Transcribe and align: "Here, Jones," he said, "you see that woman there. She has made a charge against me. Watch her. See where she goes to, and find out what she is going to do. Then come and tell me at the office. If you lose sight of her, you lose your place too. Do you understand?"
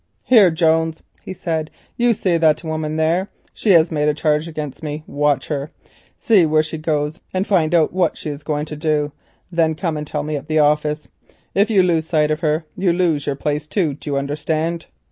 "Here, 0.23 0.49
Jones," 0.49 1.03
he 1.21 1.31
said, 1.31 1.69
"you 1.95 2.15
see 2.15 2.35
that 2.37 2.63
woman 2.63 2.95
there. 2.95 3.29
She 3.53 3.69
has 3.73 3.91
made 3.91 4.09
a 4.09 4.15
charge 4.15 4.47
against 4.47 4.81
me. 4.81 5.03
Watch 5.05 5.49
her. 5.49 5.69
See 6.17 6.43
where 6.47 6.63
she 6.63 6.79
goes 6.79 7.17
to, 7.17 7.21
and 7.35 7.45
find 7.45 7.75
out 7.75 7.93
what 7.93 8.17
she 8.17 8.29
is 8.31 8.41
going 8.41 8.65
to 8.65 8.75
do. 8.75 9.11
Then 9.51 9.75
come 9.75 9.97
and 9.97 10.07
tell 10.07 10.23
me 10.23 10.35
at 10.37 10.47
the 10.47 10.57
office. 10.57 11.07
If 11.53 11.69
you 11.69 11.83
lose 11.83 12.07
sight 12.07 12.31
of 12.31 12.39
her, 12.39 12.65
you 12.75 12.91
lose 12.93 13.27
your 13.27 13.35
place 13.35 13.67
too. 13.67 13.93
Do 13.93 14.09
you 14.09 14.17
understand?" 14.17 14.87